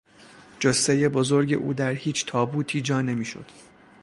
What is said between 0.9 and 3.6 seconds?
بزرگ او در هیچ تابوتی جا نمیشد.